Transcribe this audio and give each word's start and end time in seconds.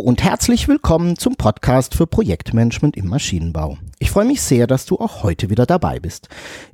Und 0.00 0.22
herzlich 0.22 0.66
willkommen 0.66 1.18
zum 1.18 1.36
Podcast 1.36 1.94
für 1.94 2.06
Projektmanagement 2.06 2.96
im 2.96 3.06
Maschinenbau. 3.08 3.76
Ich 3.98 4.10
freue 4.10 4.24
mich 4.24 4.40
sehr, 4.40 4.66
dass 4.66 4.86
du 4.86 4.96
auch 4.96 5.22
heute 5.22 5.50
wieder 5.50 5.66
dabei 5.66 6.00
bist. 6.00 6.28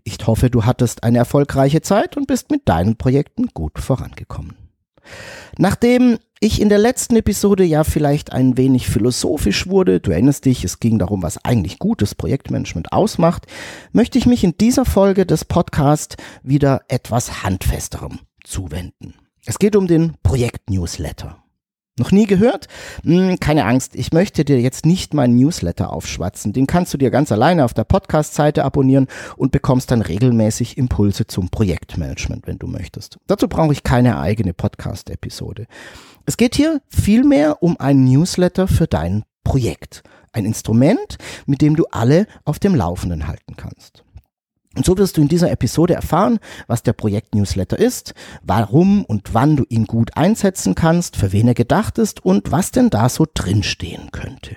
Ich 0.05 0.19
hoffe, 0.27 0.49
du 0.49 0.65
hattest 0.65 1.03
eine 1.03 1.19
erfolgreiche 1.19 1.81
Zeit 1.81 2.17
und 2.17 2.29
bist 2.29 2.51
mit 2.51 2.69
deinen 2.69 2.97
Projekten 2.97 3.49
gut 3.49 3.81
vorangekommen. 3.81 4.55
Nachdem 5.59 6.19
ich 6.39 6.61
in 6.61 6.69
der 6.69 6.79
letzten 6.79 7.17
Episode 7.17 7.65
ja 7.65 7.83
vielleicht 7.83 8.33
ein 8.33 8.57
wenig 8.57 8.89
philosophisch 8.89 9.67
wurde, 9.67 9.99
du 10.01 10.13
erinnerst 10.13 10.45
dich, 10.45 10.63
es 10.65 10.79
ging 10.79 10.99
darum, 10.99 11.23
was 11.23 11.45
eigentlich 11.45 11.79
gutes 11.79 12.15
Projektmanagement 12.15 12.93
ausmacht, 12.93 13.47
möchte 13.93 14.19
ich 14.19 14.27
mich 14.27 14.45
in 14.45 14.57
dieser 14.57 14.85
Folge 14.85 15.27
des 15.27 15.45
Podcasts 15.45 16.17
wieder 16.43 16.83
etwas 16.89 17.43
handfesterem 17.43 18.21
zuwenden. 18.45 19.15
Es 19.45 19.59
geht 19.59 19.75
um 19.75 19.87
den 19.89 20.15
Projekt-Newsletter. 20.23 21.43
Noch 21.99 22.13
nie 22.13 22.27
gehört? 22.27 22.69
Hm, 23.05 23.41
keine 23.41 23.65
Angst, 23.65 23.97
ich 23.97 24.13
möchte 24.13 24.45
dir 24.45 24.61
jetzt 24.61 24.85
nicht 24.85 25.15
meinen 25.15 25.37
Newsletter 25.37 25.91
aufschwatzen. 25.91 26.53
Den 26.53 26.67
kannst 26.67 26.93
du 26.93 26.99
dir 26.99 27.11
ganz 27.11 27.33
alleine 27.33 27.65
auf 27.65 27.73
der 27.73 27.85
Podcast-Seite 27.85 28.65
abonnieren 28.65 29.07
und 29.39 29.51
bekommst 29.51 29.91
dann 29.91 30.03
regelmäßig 30.03 30.77
Impulse 30.77 31.27
zum 31.27 31.49
Projektmanagement, 31.49 32.47
wenn 32.47 32.59
du 32.59 32.67
möchtest. 32.67 33.17
Dazu 33.27 33.49
brauche 33.49 33.73
ich 33.73 33.83
keine 33.83 34.19
eigene 34.19 34.53
Podcast-Episode. 34.53 35.67
Es 36.27 36.37
geht 36.37 36.55
hier 36.55 36.83
vielmehr 36.89 37.63
um 37.63 37.81
ein 37.81 38.05
Newsletter 38.05 38.69
für 38.69 38.87
dein 38.87 39.25
Projekt. 39.43 40.03
Ein 40.33 40.45
Instrument, 40.45 41.17
mit 41.47 41.63
dem 41.63 41.77
du 41.77 41.87
alle 41.93 42.27
auf 42.45 42.59
dem 42.59 42.75
Laufenden 42.75 43.27
halten 43.27 43.57
kannst. 43.57 44.06
Und 44.77 44.85
so 44.85 44.97
wirst 44.99 45.17
du 45.17 45.23
in 45.23 45.29
dieser 45.29 45.51
Episode 45.51 45.95
erfahren, 45.95 46.39
was 46.67 46.83
der 46.83 46.93
Projekt-Newsletter 46.93 47.79
ist, 47.79 48.15
warum 48.43 49.05
und 49.05 49.33
wann 49.33 49.57
du 49.57 49.65
ihn 49.69 49.87
gut 49.87 50.17
einsetzen 50.17 50.75
kannst, 50.75 51.17
für 51.17 51.33
wen 51.33 51.49
er 51.49 51.55
gedacht 51.55 51.99
ist 51.99 52.25
und 52.25 52.53
was 52.53 52.71
denn 52.73 52.91
da 52.91 53.09
so 53.09 53.27
drinstehen 53.33 54.11
könnte. 54.13 54.57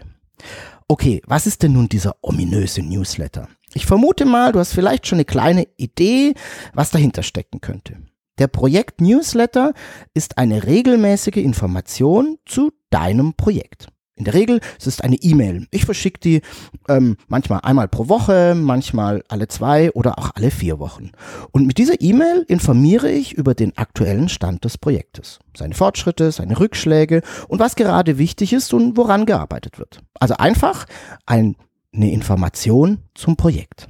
Okay, 0.87 1.21
was 1.25 1.47
ist 1.47 1.63
denn 1.63 1.73
nun 1.73 1.87
dieser 1.87 2.15
ominöse 2.21 2.81
Newsletter? 2.81 3.47
Ich 3.73 3.85
vermute 3.85 4.25
mal, 4.25 4.51
du 4.51 4.59
hast 4.59 4.73
vielleicht 4.73 5.07
schon 5.07 5.17
eine 5.17 5.25
kleine 5.25 5.67
Idee, 5.77 6.33
was 6.73 6.91
dahinter 6.91 7.23
stecken 7.23 7.61
könnte. 7.61 7.97
Der 8.39 8.47
Projekt-Newsletter 8.47 9.73
ist 10.13 10.37
eine 10.37 10.65
regelmäßige 10.65 11.37
Information 11.37 12.37
zu 12.45 12.71
deinem 12.89 13.35
Projekt. 13.35 13.87
In 14.19 14.25
der 14.25 14.33
Regel 14.33 14.59
es 14.77 14.85
ist 14.85 15.01
eine 15.03 15.15
E-Mail. 15.15 15.65
Ich 15.71 15.85
verschicke 15.85 16.19
die 16.19 16.41
ähm, 16.89 17.15
manchmal 17.29 17.61
einmal 17.63 17.87
pro 17.87 18.09
Woche, 18.09 18.53
manchmal 18.53 19.23
alle 19.29 19.47
zwei 19.47 19.91
oder 19.91 20.19
auch 20.19 20.31
alle 20.35 20.51
vier 20.51 20.77
Wochen. 20.77 21.11
Und 21.51 21.65
mit 21.65 21.77
dieser 21.77 22.01
E-Mail 22.01 22.43
informiere 22.49 23.09
ich 23.09 23.33
über 23.33 23.55
den 23.55 23.77
aktuellen 23.77 24.27
Stand 24.27 24.65
des 24.65 24.77
Projektes, 24.77 25.39
seine 25.55 25.73
Fortschritte, 25.73 26.33
seine 26.33 26.59
Rückschläge 26.59 27.21
und 27.47 27.59
was 27.59 27.77
gerade 27.77 28.17
wichtig 28.17 28.51
ist 28.51 28.73
und 28.73 28.97
woran 28.97 29.25
gearbeitet 29.25 29.79
wird. 29.79 30.01
Also 30.19 30.35
einfach 30.35 30.85
ein, 31.25 31.55
eine 31.93 32.11
Information 32.11 32.99
zum 33.15 33.37
Projekt. 33.37 33.87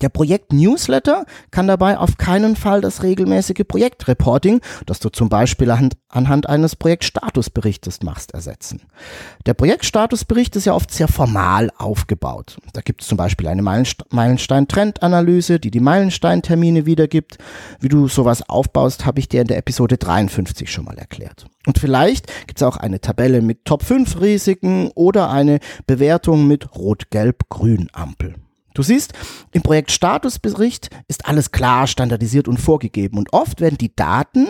Der 0.00 0.08
Projekt-Newsletter 0.08 1.24
kann 1.50 1.66
dabei 1.66 1.98
auf 1.98 2.16
keinen 2.18 2.56
Fall 2.56 2.80
das 2.80 3.02
regelmäßige 3.02 3.62
Projektreporting, 3.66 4.60
das 4.86 5.00
du 5.00 5.08
zum 5.08 5.28
Beispiel 5.28 5.70
anhand 5.70 6.48
eines 6.48 6.76
Projektstatusberichtes 6.76 8.02
machst, 8.02 8.32
ersetzen. 8.32 8.82
Der 9.46 9.54
Projektstatusbericht 9.54 10.56
ist 10.56 10.64
ja 10.64 10.74
oft 10.74 10.90
sehr 10.90 11.08
formal 11.08 11.70
aufgebaut. 11.76 12.58
Da 12.72 12.80
gibt 12.80 13.02
es 13.02 13.08
zum 13.08 13.16
Beispiel 13.16 13.48
eine 13.48 13.62
Meilenstein-Trendanalyse, 13.62 15.60
die 15.60 15.70
die 15.70 15.80
Meilenstein-Termine 15.80 16.86
wiedergibt. 16.86 17.38
Wie 17.80 17.88
du 17.88 18.08
sowas 18.08 18.48
aufbaust, 18.48 19.06
habe 19.06 19.20
ich 19.20 19.28
dir 19.28 19.40
in 19.40 19.46
der 19.46 19.58
Episode 19.58 19.98
53 19.98 20.70
schon 20.70 20.84
mal 20.84 20.98
erklärt. 20.98 21.46
Und 21.66 21.78
vielleicht 21.78 22.26
gibt 22.46 22.58
es 22.58 22.62
auch 22.62 22.76
eine 22.76 23.00
Tabelle 23.00 23.40
mit 23.40 23.64
Top 23.64 23.82
5 23.82 24.20
Risiken 24.20 24.90
oder 24.94 25.30
eine 25.30 25.60
Bewertung 25.86 26.46
mit 26.46 26.74
Rot-Gelb-Grün-Ampel. 26.76 28.34
Du 28.74 28.82
siehst, 28.82 29.12
im 29.52 29.62
Projektstatusbericht 29.62 30.90
ist 31.06 31.26
alles 31.26 31.52
klar 31.52 31.86
standardisiert 31.86 32.48
und 32.48 32.58
vorgegeben 32.58 33.18
und 33.18 33.32
oft 33.32 33.60
werden 33.60 33.78
die 33.78 33.94
Daten, 33.94 34.48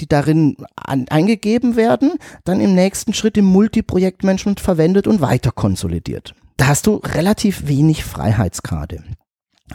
die 0.00 0.06
darin 0.06 0.56
an, 0.76 1.06
eingegeben 1.08 1.74
werden, 1.74 2.12
dann 2.44 2.60
im 2.60 2.74
nächsten 2.74 3.12
Schritt 3.14 3.36
im 3.36 3.46
Multiprojektmanagement 3.46 4.60
verwendet 4.60 5.08
und 5.08 5.20
weiter 5.20 5.50
konsolidiert. 5.50 6.34
Da 6.56 6.68
hast 6.68 6.86
du 6.86 6.96
relativ 6.96 7.66
wenig 7.66 8.04
Freiheitsgrade. 8.04 9.02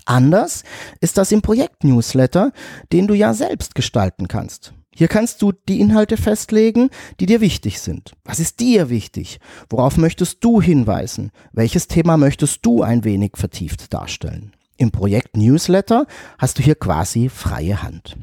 Anders 0.06 0.64
ist 1.02 1.18
das 1.18 1.34
im 1.34 1.42
Projektnewsletter, 1.42 2.54
den 2.94 3.08
du 3.08 3.16
ja 3.16 3.34
selbst 3.34 3.76
gestalten 3.76 4.30
kannst. 4.30 4.74
Hier 5.00 5.08
kannst 5.08 5.42
du 5.42 5.54
die 5.54 5.80
Inhalte 5.80 6.18
festlegen, 6.18 6.90
die 7.22 7.26
dir 7.26 7.40
wichtig 7.40 7.80
sind. 7.80 8.12
Was 8.26 8.42
ist 8.42 8.60
dir 8.60 8.90
wichtig? 8.90 9.40
Worauf 9.70 9.96
möchtest 9.96 10.44
du 10.44 10.62
hinweisen? 10.62 11.32
Welches 11.54 11.88
Thema 11.88 12.18
möchtest 12.18 12.66
du 12.66 12.84
ein 12.84 13.06
wenig 13.06 13.38
vertieft 13.38 13.94
darstellen? 13.94 14.52
Im 14.76 14.92
Projekt 14.92 15.38
Newsletter 15.38 16.06
hast 16.38 16.58
du 16.58 16.64
hier 16.64 16.76
quasi 16.76 17.30
freie 17.30 17.82
Hand. 17.82 18.18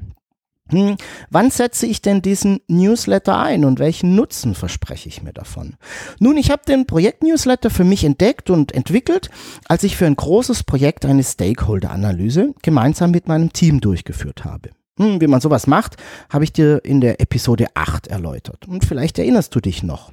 Hm, 0.69 0.98
wann 1.31 1.50
setze 1.50 1.87
ich 1.87 2.03
denn 2.03 2.20
diesen 2.20 2.60
Newsletter 2.69 3.38
ein 3.38 3.64
und 3.64 3.78
welchen 3.78 4.14
Nutzen 4.14 4.54
verspreche 4.54 5.08
ich 5.08 5.22
mir 5.22 5.32
davon? 5.32 5.76
Nun, 6.19 6.37
ich 6.37 6.50
habe 6.50 6.64
den 6.69 6.87
Projekt-Newsletter 6.87 7.70
für 7.70 7.84
mich 7.84 8.04
entdeckt 8.04 8.50
und 8.50 8.72
entwickelt, 8.72 9.31
als 9.66 9.82
ich 9.82 9.97
für 9.97 10.04
ein 10.04 10.16
großes 10.16 10.64
Projekt 10.64 11.06
eine 11.06 11.25
Stakeholder-Analyse 11.25 12.53
gemeinsam 12.60 13.12
mit 13.12 13.28
meinem 13.28 13.54
Team 13.54 13.81
durchgeführt 13.81 14.44
habe. 14.44 14.72
Hm, 14.99 15.21
wie 15.21 15.27
man 15.27 15.41
sowas 15.41 15.67
macht, 15.67 15.97
habe 16.31 16.45
ich 16.45 16.53
dir 16.53 16.84
in 16.84 17.01
der 17.01 17.21
Episode 17.21 17.67
8 17.75 18.07
erläutert. 18.07 18.67
Und 18.67 18.84
vielleicht 18.84 19.19
erinnerst 19.19 19.55
du 19.55 19.61
dich 19.61 19.83
noch. 19.83 20.11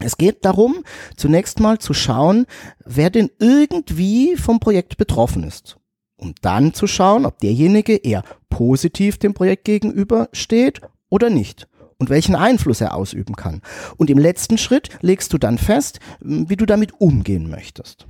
Es 0.00 0.18
geht 0.18 0.44
darum, 0.44 0.84
zunächst 1.16 1.60
mal 1.60 1.78
zu 1.78 1.94
schauen, 1.94 2.46
wer 2.84 3.10
denn 3.10 3.30
irgendwie 3.38 4.36
vom 4.36 4.60
Projekt 4.60 4.96
betroffen 4.96 5.42
ist. 5.42 5.78
Um 6.16 6.34
dann 6.42 6.74
zu 6.74 6.86
schauen, 6.86 7.26
ob 7.26 7.38
derjenige 7.40 7.96
eher 7.96 8.22
positiv 8.48 9.18
dem 9.18 9.34
Projekt 9.34 9.64
gegenüber 9.64 10.28
steht 10.32 10.80
oder 11.08 11.30
nicht 11.30 11.66
und 11.98 12.10
welchen 12.10 12.34
Einfluss 12.34 12.80
er 12.80 12.94
ausüben 12.94 13.36
kann. 13.36 13.62
Und 13.96 14.10
im 14.10 14.18
letzten 14.18 14.58
Schritt 14.58 14.90
legst 15.00 15.32
du 15.32 15.38
dann 15.38 15.58
fest, 15.58 16.00
wie 16.20 16.56
du 16.56 16.66
damit 16.66 17.00
umgehen 17.00 17.50
möchtest. 17.50 18.06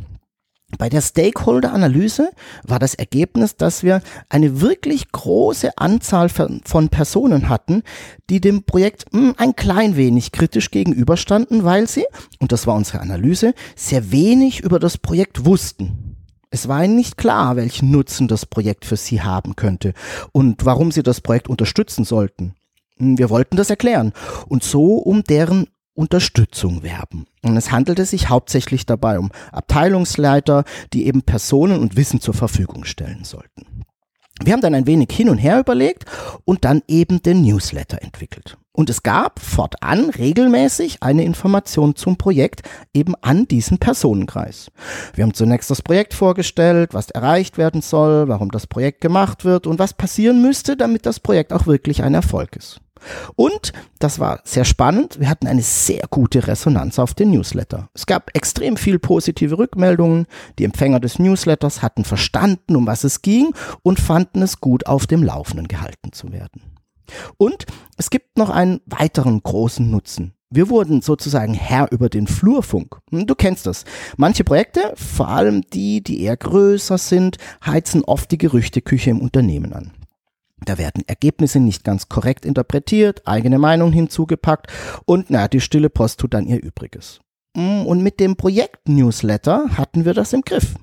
Bei 0.78 0.88
der 0.88 1.00
Stakeholder-Analyse 1.00 2.30
war 2.64 2.80
das 2.80 2.94
Ergebnis, 2.94 3.56
dass 3.56 3.84
wir 3.84 4.02
eine 4.28 4.60
wirklich 4.60 5.12
große 5.12 5.78
Anzahl 5.78 6.28
von 6.28 6.88
Personen 6.88 7.48
hatten, 7.48 7.82
die 8.28 8.40
dem 8.40 8.64
Projekt 8.64 9.04
hm, 9.12 9.34
ein 9.38 9.54
klein 9.54 9.96
wenig 9.96 10.32
kritisch 10.32 10.72
gegenüberstanden, 10.72 11.62
weil 11.64 11.86
sie, 11.88 12.04
und 12.40 12.50
das 12.50 12.66
war 12.66 12.74
unsere 12.74 13.00
Analyse, 13.00 13.54
sehr 13.76 14.10
wenig 14.10 14.60
über 14.60 14.80
das 14.80 14.98
Projekt 14.98 15.44
wussten. 15.44 16.16
Es 16.50 16.66
war 16.66 16.84
ihnen 16.84 16.96
nicht 16.96 17.16
klar, 17.16 17.54
welchen 17.54 17.92
Nutzen 17.92 18.26
das 18.26 18.44
Projekt 18.44 18.84
für 18.84 18.96
sie 18.96 19.22
haben 19.22 19.54
könnte 19.54 19.94
und 20.32 20.64
warum 20.64 20.90
sie 20.90 21.04
das 21.04 21.20
Projekt 21.20 21.48
unterstützen 21.48 22.04
sollten. 22.04 22.54
Hm, 22.98 23.18
wir 23.18 23.30
wollten 23.30 23.56
das 23.56 23.70
erklären 23.70 24.12
und 24.48 24.64
so 24.64 24.96
um 24.96 25.22
deren 25.22 25.68
Unterstützung 25.96 26.82
werben. 26.82 27.26
Und 27.42 27.56
es 27.56 27.72
handelte 27.72 28.04
sich 28.04 28.28
hauptsächlich 28.28 28.86
dabei 28.86 29.18
um 29.18 29.30
Abteilungsleiter, 29.52 30.64
die 30.92 31.06
eben 31.06 31.22
Personen 31.22 31.80
und 31.80 31.96
Wissen 31.96 32.20
zur 32.20 32.34
Verfügung 32.34 32.84
stellen 32.84 33.24
sollten. 33.24 33.84
Wir 34.42 34.52
haben 34.52 34.60
dann 34.60 34.74
ein 34.74 34.86
wenig 34.86 35.08
hin 35.10 35.30
und 35.30 35.38
her 35.38 35.58
überlegt 35.58 36.04
und 36.44 36.64
dann 36.66 36.82
eben 36.88 37.22
den 37.22 37.42
Newsletter 37.42 38.02
entwickelt. 38.02 38.58
Und 38.72 38.90
es 38.90 39.02
gab 39.02 39.40
fortan 39.40 40.10
regelmäßig 40.10 41.02
eine 41.02 41.24
Information 41.24 41.96
zum 41.96 42.18
Projekt 42.18 42.60
eben 42.92 43.14
an 43.22 43.48
diesen 43.48 43.78
Personenkreis. 43.78 44.70
Wir 45.14 45.24
haben 45.24 45.32
zunächst 45.32 45.70
das 45.70 45.80
Projekt 45.80 46.12
vorgestellt, 46.12 46.92
was 46.92 47.10
erreicht 47.10 47.56
werden 47.56 47.80
soll, 47.80 48.28
warum 48.28 48.50
das 48.50 48.66
Projekt 48.66 49.00
gemacht 49.00 49.46
wird 49.46 49.66
und 49.66 49.78
was 49.78 49.94
passieren 49.94 50.42
müsste, 50.42 50.76
damit 50.76 51.06
das 51.06 51.20
Projekt 51.20 51.54
auch 51.54 51.66
wirklich 51.66 52.02
ein 52.02 52.12
Erfolg 52.12 52.54
ist. 52.56 52.82
Und, 53.34 53.72
das 53.98 54.18
war 54.18 54.40
sehr 54.44 54.64
spannend, 54.64 55.20
wir 55.20 55.28
hatten 55.28 55.46
eine 55.46 55.62
sehr 55.62 56.02
gute 56.10 56.46
Resonanz 56.46 56.98
auf 56.98 57.14
den 57.14 57.30
Newsletter. 57.30 57.88
Es 57.94 58.06
gab 58.06 58.30
extrem 58.34 58.76
viel 58.76 58.98
positive 58.98 59.58
Rückmeldungen, 59.58 60.26
die 60.58 60.64
Empfänger 60.64 61.00
des 61.00 61.18
Newsletters 61.18 61.82
hatten 61.82 62.04
verstanden, 62.04 62.76
um 62.76 62.86
was 62.86 63.04
es 63.04 63.22
ging 63.22 63.54
und 63.82 64.00
fanden 64.00 64.42
es 64.42 64.60
gut, 64.60 64.86
auf 64.86 65.06
dem 65.06 65.22
Laufenden 65.22 65.68
gehalten 65.68 66.12
zu 66.12 66.32
werden. 66.32 66.62
Und 67.36 67.66
es 67.96 68.10
gibt 68.10 68.36
noch 68.36 68.50
einen 68.50 68.80
weiteren 68.86 69.42
großen 69.42 69.88
Nutzen. 69.88 70.32
Wir 70.48 70.68
wurden 70.70 71.02
sozusagen 71.02 71.54
Herr 71.54 71.90
über 71.90 72.08
den 72.08 72.28
Flurfunk. 72.28 72.98
Hm, 73.10 73.26
du 73.26 73.34
kennst 73.34 73.66
das. 73.66 73.84
Manche 74.16 74.44
Projekte, 74.44 74.92
vor 74.94 75.28
allem 75.28 75.62
die, 75.72 76.02
die 76.02 76.22
eher 76.22 76.36
größer 76.36 76.98
sind, 76.98 77.38
heizen 77.64 78.04
oft 78.04 78.30
die 78.30 78.38
Gerüchteküche 78.38 79.10
im 79.10 79.20
Unternehmen 79.20 79.72
an. 79.72 79.92
Da 80.64 80.78
werden 80.78 81.04
Ergebnisse 81.06 81.60
nicht 81.60 81.84
ganz 81.84 82.08
korrekt 82.08 82.46
interpretiert, 82.46 83.26
eigene 83.26 83.58
Meinung 83.58 83.92
hinzugepackt 83.92 84.72
und 85.04 85.26
na, 85.28 85.48
die 85.48 85.60
stille 85.60 85.90
Post 85.90 86.20
tut 86.20 86.34
dann 86.34 86.46
ihr 86.46 86.62
Übriges. 86.62 87.20
Hm, 87.56 87.86
und 87.86 88.02
mit 88.02 88.20
dem 88.20 88.36
Projekt-Newsletter 88.36 89.76
hatten 89.76 90.04
wir 90.04 90.14
das 90.14 90.32
im 90.32 90.42
Griff. 90.42 90.74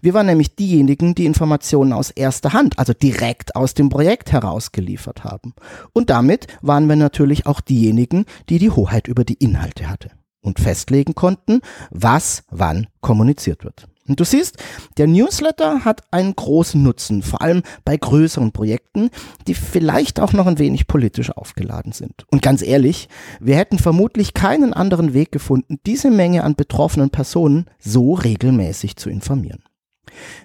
Wir 0.00 0.14
waren 0.14 0.26
nämlich 0.26 0.56
diejenigen, 0.56 1.14
die 1.14 1.26
Informationen 1.26 1.92
aus 1.92 2.10
erster 2.10 2.52
Hand, 2.52 2.78
also 2.78 2.92
direkt 2.92 3.56
aus 3.56 3.74
dem 3.74 3.88
Projekt 3.88 4.32
herausgeliefert 4.32 5.22
haben. 5.24 5.54
Und 5.92 6.10
damit 6.10 6.46
waren 6.60 6.88
wir 6.88 6.96
natürlich 6.96 7.46
auch 7.46 7.60
diejenigen, 7.60 8.24
die 8.48 8.58
die 8.58 8.70
Hoheit 8.70 9.06
über 9.06 9.24
die 9.24 9.34
Inhalte 9.34 9.88
hatte 9.88 10.10
und 10.40 10.58
festlegen 10.58 11.14
konnten, 11.14 11.60
was 11.90 12.44
wann 12.50 12.86
kommuniziert 13.00 13.64
wird. 13.64 13.89
Und 14.10 14.18
du 14.18 14.24
siehst, 14.24 14.56
der 14.98 15.06
Newsletter 15.06 15.84
hat 15.84 16.02
einen 16.10 16.34
großen 16.34 16.82
Nutzen, 16.82 17.22
vor 17.22 17.42
allem 17.42 17.62
bei 17.84 17.96
größeren 17.96 18.50
Projekten, 18.52 19.10
die 19.46 19.54
vielleicht 19.54 20.18
auch 20.18 20.32
noch 20.32 20.46
ein 20.46 20.58
wenig 20.58 20.88
politisch 20.88 21.30
aufgeladen 21.30 21.92
sind. 21.92 22.26
Und 22.30 22.42
ganz 22.42 22.60
ehrlich, 22.60 23.08
wir 23.38 23.56
hätten 23.56 23.78
vermutlich 23.78 24.34
keinen 24.34 24.74
anderen 24.74 25.14
Weg 25.14 25.30
gefunden, 25.30 25.78
diese 25.86 26.10
Menge 26.10 26.42
an 26.42 26.56
betroffenen 26.56 27.10
Personen 27.10 27.66
so 27.78 28.14
regelmäßig 28.14 28.96
zu 28.96 29.10
informieren. 29.10 29.62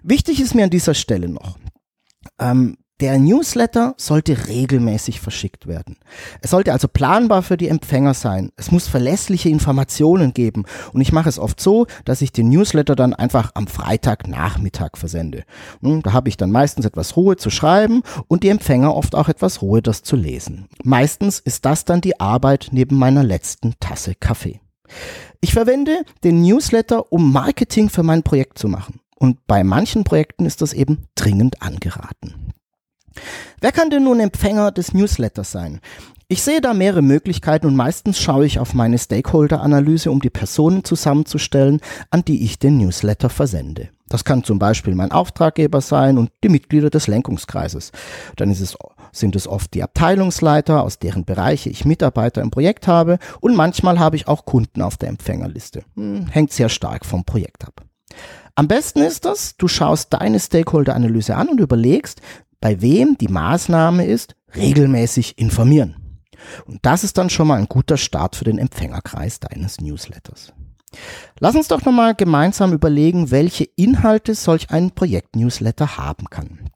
Wichtig 0.03 0.39
ist 0.39 0.53
mir 0.53 0.65
an 0.65 0.69
dieser 0.69 0.93
Stelle 0.93 1.27
noch, 1.27 1.57
ähm, 2.39 2.77
der 3.01 3.19
Newsletter 3.19 3.93
sollte 3.97 4.47
regelmäßig 4.47 5.19
verschickt 5.19 5.67
werden. 5.67 5.97
Es 6.41 6.51
sollte 6.51 6.71
also 6.71 6.87
planbar 6.87 7.43
für 7.43 7.57
die 7.57 7.67
Empfänger 7.67 8.13
sein. 8.13 8.51
Es 8.55 8.71
muss 8.71 8.87
verlässliche 8.87 9.49
Informationen 9.49 10.33
geben. 10.33 10.63
Und 10.93 11.01
ich 11.01 11.11
mache 11.11 11.27
es 11.27 11.37
oft 11.37 11.59
so, 11.59 11.87
dass 12.05 12.21
ich 12.21 12.31
den 12.31 12.47
Newsletter 12.49 12.95
dann 12.95 13.13
einfach 13.13 13.51
am 13.53 13.67
Freitagnachmittag 13.67 14.91
versende. 14.95 15.43
Hm, 15.81 16.03
da 16.03 16.13
habe 16.13 16.29
ich 16.29 16.37
dann 16.37 16.51
meistens 16.51 16.85
etwas 16.85 17.17
Ruhe 17.17 17.35
zu 17.35 17.49
schreiben 17.49 18.01
und 18.27 18.43
die 18.43 18.49
Empfänger 18.49 18.95
oft 18.95 19.13
auch 19.13 19.27
etwas 19.27 19.61
Ruhe, 19.61 19.81
das 19.81 20.03
zu 20.03 20.15
lesen. 20.15 20.69
Meistens 20.83 21.39
ist 21.39 21.65
das 21.65 21.83
dann 21.83 21.99
die 21.99 22.19
Arbeit 22.21 22.69
neben 22.71 22.95
meiner 22.95 23.23
letzten 23.23 23.73
Tasse 23.81 24.15
Kaffee. 24.15 24.61
Ich 25.41 25.53
verwende 25.53 26.05
den 26.23 26.41
Newsletter, 26.41 27.11
um 27.11 27.33
Marketing 27.33 27.89
für 27.89 28.03
mein 28.03 28.23
Projekt 28.23 28.57
zu 28.57 28.69
machen. 28.69 29.01
Und 29.17 29.45
bei 29.47 29.63
manchen 29.63 30.05
Projekten 30.05 30.45
ist 30.45 30.61
das 30.61 30.71
eben 30.71 31.07
dringend 31.15 31.61
angeraten. 31.61 32.53
Wer 33.61 33.71
kann 33.71 33.89
denn 33.89 34.03
nun 34.03 34.19
Empfänger 34.19 34.71
des 34.71 34.93
Newsletters 34.93 35.51
sein? 35.51 35.79
Ich 36.27 36.41
sehe 36.41 36.59
da 36.59 36.73
mehrere 36.73 37.03
Möglichkeiten 37.03 37.67
und 37.67 37.75
meistens 37.75 38.19
schaue 38.19 38.47
ich 38.47 38.57
auf 38.57 38.73
meine 38.73 38.97
Stakeholder-Analyse, 38.97 40.09
um 40.09 40.21
die 40.21 40.31
Personen 40.31 40.83
zusammenzustellen, 40.83 41.81
an 42.09 42.25
die 42.25 42.43
ich 42.43 42.57
den 42.57 42.77
Newsletter 42.79 43.29
versende. 43.29 43.89
Das 44.07 44.23
kann 44.23 44.43
zum 44.43 44.57
Beispiel 44.57 44.95
mein 44.95 45.11
Auftraggeber 45.11 45.81
sein 45.81 46.17
und 46.17 46.31
die 46.43 46.49
Mitglieder 46.49 46.89
des 46.89 47.05
Lenkungskreises. 47.05 47.91
Dann 48.37 48.49
es, 48.49 48.75
sind 49.11 49.35
es 49.35 49.47
oft 49.47 49.73
die 49.75 49.83
Abteilungsleiter, 49.83 50.81
aus 50.81 50.97
deren 50.97 51.25
Bereiche 51.25 51.69
ich 51.69 51.85
Mitarbeiter 51.85 52.41
im 52.41 52.49
Projekt 52.49 52.87
habe 52.87 53.19
und 53.39 53.55
manchmal 53.55 53.99
habe 53.99 54.15
ich 54.15 54.27
auch 54.27 54.45
Kunden 54.45 54.81
auf 54.81 54.97
der 54.97 55.09
Empfängerliste. 55.09 55.83
Hm, 55.95 56.25
hängt 56.27 56.51
sehr 56.51 56.69
stark 56.69 57.05
vom 57.05 57.23
Projekt 57.23 57.65
ab. 57.65 57.85
Am 58.57 58.69
besten 58.69 58.99
ist 58.99 59.25
das, 59.25 59.57
du 59.57 59.67
schaust 59.67 60.13
deine 60.13 60.39
Stakeholder-Analyse 60.39 61.35
an 61.35 61.49
und 61.49 61.59
überlegst, 61.59 62.21
bei 62.65 62.81
wem 62.81 63.15
die 63.15 63.27
Maßnahme 63.27 64.07
ist, 64.07 64.35
regelmäßig 64.55 65.37
informieren. 65.37 66.17
Und 66.65 66.83
das 66.83 67.03
ist 67.03 67.15
dann 67.15 67.29
schon 67.29 67.47
mal 67.47 67.59
ein 67.59 67.67
guter 67.67 67.95
Start 67.95 68.35
für 68.35 68.43
den 68.43 68.57
Empfängerkreis 68.57 69.39
deines 69.39 69.79
Newsletters. 69.81 70.51
Lass 71.39 71.53
uns 71.53 71.67
doch 71.67 71.85
nochmal 71.85 72.15
gemeinsam 72.15 72.73
überlegen, 72.73 73.29
welche 73.29 73.65
Inhalte 73.75 74.33
solch 74.33 74.71
ein 74.71 74.89
Projekt-Newsletter 74.89 75.97
haben 75.97 76.27
kann. 76.31 76.71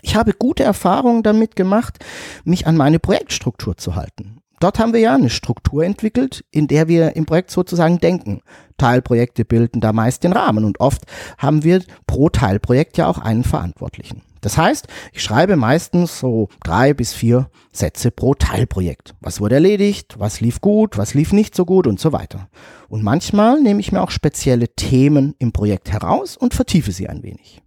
Ich 0.00 0.16
habe 0.16 0.32
gute 0.32 0.62
Erfahrungen 0.62 1.22
damit 1.22 1.54
gemacht, 1.54 2.02
mich 2.44 2.66
an 2.66 2.78
meine 2.78 2.98
Projektstruktur 2.98 3.76
zu 3.76 3.94
halten. 3.94 4.40
Dort 4.60 4.78
haben 4.78 4.94
wir 4.94 5.00
ja 5.00 5.14
eine 5.14 5.28
Struktur 5.28 5.84
entwickelt, 5.84 6.46
in 6.50 6.66
der 6.66 6.88
wir 6.88 7.14
im 7.14 7.26
Projekt 7.26 7.50
sozusagen 7.50 7.98
denken. 7.98 8.40
Teilprojekte 8.78 9.44
bilden 9.44 9.82
da 9.82 9.92
meist 9.92 10.24
den 10.24 10.32
Rahmen 10.32 10.64
und 10.64 10.80
oft 10.80 11.02
haben 11.36 11.62
wir 11.62 11.82
pro 12.06 12.30
Teilprojekt 12.30 12.96
ja 12.96 13.06
auch 13.06 13.18
einen 13.18 13.44
Verantwortlichen. 13.44 14.22
Das 14.46 14.56
heißt, 14.56 14.86
ich 15.12 15.24
schreibe 15.24 15.56
meistens 15.56 16.20
so 16.20 16.48
drei 16.62 16.94
bis 16.94 17.12
vier 17.12 17.50
Sätze 17.72 18.12
pro 18.12 18.32
Teilprojekt. 18.34 19.16
Was 19.20 19.40
wurde 19.40 19.56
erledigt, 19.56 20.20
was 20.20 20.40
lief 20.40 20.60
gut, 20.60 20.96
was 20.96 21.14
lief 21.14 21.32
nicht 21.32 21.56
so 21.56 21.64
gut 21.64 21.88
und 21.88 21.98
so 21.98 22.12
weiter. 22.12 22.48
Und 22.88 23.02
manchmal 23.02 23.60
nehme 23.60 23.80
ich 23.80 23.90
mir 23.90 24.00
auch 24.00 24.12
spezielle 24.12 24.68
Themen 24.68 25.34
im 25.40 25.50
Projekt 25.50 25.90
heraus 25.90 26.36
und 26.36 26.54
vertiefe 26.54 26.92
sie 26.92 27.08
ein 27.08 27.24
wenig. 27.24 27.60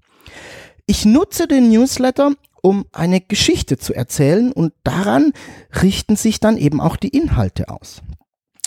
Ich 0.85 1.03
nutze 1.03 1.49
den 1.49 1.67
Newsletter, 1.67 2.31
um 2.61 2.85
eine 2.93 3.19
Geschichte 3.19 3.77
zu 3.77 3.93
erzählen 3.93 4.53
und 4.53 4.71
daran 4.85 5.33
richten 5.83 6.15
sich 6.15 6.39
dann 6.39 6.55
eben 6.55 6.79
auch 6.79 6.95
die 6.95 7.09
Inhalte 7.09 7.67
aus. 7.67 8.01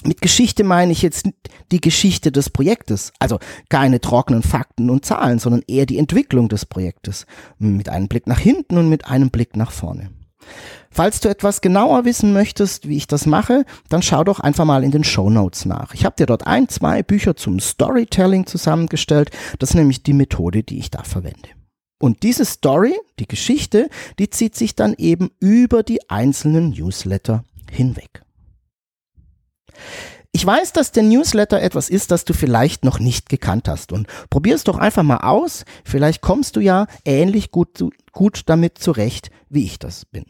Mit 0.04 0.20
Geschichte 0.20 0.64
meine 0.64 0.92
ich 0.92 1.02
jetzt 1.02 1.28
die 1.70 1.80
Geschichte 1.80 2.32
des 2.32 2.50
Projektes, 2.50 3.12
also 3.18 3.38
keine 3.68 4.00
trockenen 4.00 4.42
Fakten 4.42 4.90
und 4.90 5.04
Zahlen, 5.04 5.38
sondern 5.38 5.62
eher 5.68 5.86
die 5.86 5.98
Entwicklung 5.98 6.48
des 6.48 6.66
Projektes, 6.66 7.26
mit 7.58 7.88
einem 7.88 8.08
Blick 8.08 8.26
nach 8.26 8.40
hinten 8.40 8.78
und 8.78 8.88
mit 8.88 9.06
einem 9.06 9.30
Blick 9.30 9.56
nach 9.56 9.70
vorne. 9.70 10.10
Falls 10.90 11.20
du 11.20 11.28
etwas 11.28 11.60
genauer 11.60 12.04
wissen 12.04 12.32
möchtest, 12.32 12.88
wie 12.88 12.96
ich 12.96 13.06
das 13.06 13.26
mache, 13.26 13.64
dann 13.88 14.02
schau 14.02 14.24
doch 14.24 14.40
einfach 14.40 14.64
mal 14.64 14.84
in 14.84 14.90
den 14.90 15.04
Show 15.04 15.30
Notes 15.30 15.64
nach. 15.64 15.94
Ich 15.94 16.04
habe 16.04 16.16
dir 16.16 16.26
dort 16.26 16.46
ein, 16.46 16.68
zwei 16.68 17.02
Bücher 17.02 17.36
zum 17.36 17.60
Storytelling 17.60 18.46
zusammengestellt. 18.46 19.30
Das 19.58 19.70
ist 19.70 19.76
nämlich 19.76 20.02
die 20.02 20.12
Methode, 20.12 20.62
die 20.62 20.78
ich 20.78 20.90
da 20.90 21.02
verwende. 21.04 21.48
Und 21.98 22.24
diese 22.24 22.44
Story, 22.44 22.94
die 23.20 23.28
Geschichte, 23.28 23.88
die 24.18 24.28
zieht 24.28 24.56
sich 24.56 24.74
dann 24.74 24.94
eben 24.98 25.30
über 25.38 25.82
die 25.82 26.10
einzelnen 26.10 26.70
Newsletter 26.70 27.44
hinweg. 27.70 28.22
Ich 30.34 30.46
weiß, 30.46 30.72
dass 30.72 30.92
der 30.92 31.02
Newsletter 31.02 31.60
etwas 31.60 31.90
ist, 31.90 32.10
das 32.10 32.24
du 32.24 32.32
vielleicht 32.32 32.84
noch 32.84 32.98
nicht 32.98 33.28
gekannt 33.28 33.68
hast 33.68 33.92
und 33.92 34.06
probier 34.30 34.54
es 34.54 34.64
doch 34.64 34.78
einfach 34.78 35.02
mal 35.02 35.18
aus. 35.18 35.64
Vielleicht 35.84 36.22
kommst 36.22 36.56
du 36.56 36.60
ja 36.60 36.86
ähnlich 37.04 37.50
gut, 37.50 37.84
gut 38.12 38.42
damit 38.46 38.78
zurecht, 38.78 39.30
wie 39.50 39.64
ich 39.64 39.78
das 39.78 40.06
bin. 40.06 40.24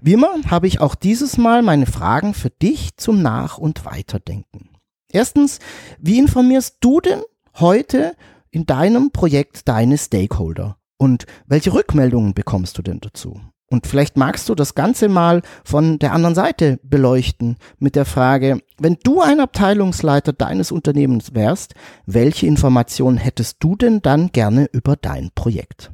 Wie 0.00 0.14
immer 0.14 0.30
habe 0.48 0.66
ich 0.66 0.80
auch 0.80 0.94
dieses 0.94 1.36
Mal 1.36 1.62
meine 1.62 1.86
Fragen 1.86 2.32
für 2.32 2.50
dich 2.50 2.96
zum 2.96 3.20
Nach- 3.20 3.58
und 3.58 3.84
Weiterdenken. 3.84 4.70
Erstens, 5.10 5.58
wie 5.98 6.18
informierst 6.18 6.78
du 6.80 7.00
denn 7.00 7.20
heute 7.56 8.16
in 8.50 8.64
deinem 8.64 9.10
Projekt 9.10 9.68
deine 9.68 9.98
Stakeholder? 9.98 10.78
Und 10.98 11.26
welche 11.46 11.74
Rückmeldungen 11.74 12.32
bekommst 12.32 12.78
du 12.78 12.82
denn 12.82 13.00
dazu? 13.00 13.40
Und 13.68 13.86
vielleicht 13.86 14.16
magst 14.16 14.48
du 14.48 14.54
das 14.54 14.76
Ganze 14.76 15.08
mal 15.08 15.42
von 15.64 15.98
der 15.98 16.12
anderen 16.12 16.36
Seite 16.36 16.78
beleuchten 16.84 17.56
mit 17.78 17.96
der 17.96 18.04
Frage, 18.04 18.60
wenn 18.78 18.96
du 19.02 19.20
ein 19.20 19.40
Abteilungsleiter 19.40 20.32
deines 20.32 20.70
Unternehmens 20.70 21.34
wärst, 21.34 21.74
welche 22.06 22.46
Informationen 22.46 23.16
hättest 23.16 23.56
du 23.60 23.74
denn 23.74 24.02
dann 24.02 24.30
gerne 24.30 24.68
über 24.72 24.94
dein 24.94 25.30
Projekt? 25.34 25.90